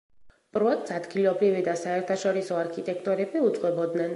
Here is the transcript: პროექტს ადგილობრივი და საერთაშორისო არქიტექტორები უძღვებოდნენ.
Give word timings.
პროექტს 0.55 0.93
ადგილობრივი 0.95 1.61
და 1.69 1.75
საერთაშორისო 1.83 2.59
არქიტექტორები 2.65 3.45
უძღვებოდნენ. 3.51 4.09